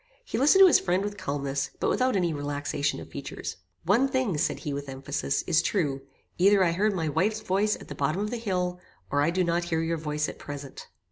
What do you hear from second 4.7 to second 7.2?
with emphasis, "is true; either I heard my